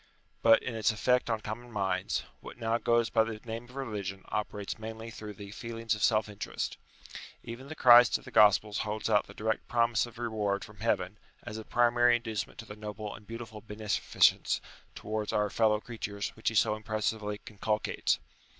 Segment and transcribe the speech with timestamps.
[0.41, 4.23] But in its effect on common minds, what now goes by the name of religion
[4.29, 6.77] operates mainly through the feelings of self interest.
[7.43, 11.19] Even the Christ of the Gospels holds out the direct promise of reward from heaven
[11.43, 14.59] as a primary inducement to the noble and beautiful beneficence
[14.95, 18.17] towards our fellow creatures which he so impressively inculcates.